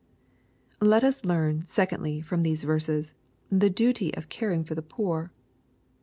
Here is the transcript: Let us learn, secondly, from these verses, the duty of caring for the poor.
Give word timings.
Let 0.79 1.03
us 1.03 1.23
learn, 1.23 1.63
secondly, 1.67 2.21
from 2.21 2.41
these 2.41 2.63
verses, 2.63 3.13
the 3.51 3.69
duty 3.69 4.11
of 4.15 4.29
caring 4.29 4.63
for 4.63 4.73
the 4.73 4.81
poor. 4.81 5.31